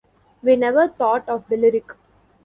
We 0.41 0.55
never 0.55 0.87
thought 0.87 1.29
of 1.29 1.47
the 1.47 1.57
lyric. 1.57 1.93